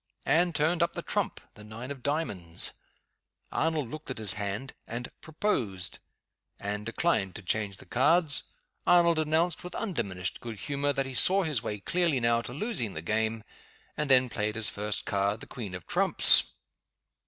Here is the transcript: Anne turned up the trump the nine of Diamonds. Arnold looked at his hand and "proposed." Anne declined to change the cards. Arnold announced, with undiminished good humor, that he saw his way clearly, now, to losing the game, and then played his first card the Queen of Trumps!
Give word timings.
Anne 0.25 0.51
turned 0.51 0.81
up 0.81 0.93
the 0.93 1.03
trump 1.03 1.39
the 1.53 1.63
nine 1.63 1.91
of 1.91 2.01
Diamonds. 2.01 2.73
Arnold 3.51 3.91
looked 3.91 4.09
at 4.09 4.17
his 4.17 4.33
hand 4.33 4.73
and 4.87 5.11
"proposed." 5.21 5.99
Anne 6.59 6.83
declined 6.83 7.35
to 7.35 7.43
change 7.43 7.77
the 7.77 7.85
cards. 7.85 8.43
Arnold 8.87 9.19
announced, 9.19 9.63
with 9.63 9.75
undiminished 9.75 10.41
good 10.41 10.61
humor, 10.61 10.91
that 10.91 11.05
he 11.05 11.13
saw 11.13 11.43
his 11.43 11.61
way 11.61 11.79
clearly, 11.79 12.19
now, 12.19 12.41
to 12.41 12.51
losing 12.51 12.95
the 12.95 13.03
game, 13.03 13.43
and 13.95 14.09
then 14.09 14.27
played 14.27 14.55
his 14.55 14.71
first 14.71 15.05
card 15.05 15.39
the 15.39 15.45
Queen 15.45 15.75
of 15.75 15.85
Trumps! 15.85 16.53